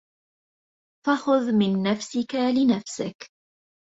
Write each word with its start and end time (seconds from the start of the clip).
فَخُذْ 1.07 1.51
مِنْ 1.57 1.83
نَفْسِك 1.83 2.35
لِنَفْسِك 2.35 3.31